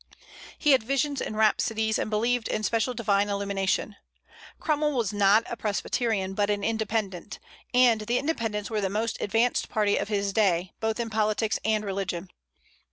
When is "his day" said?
10.07-10.73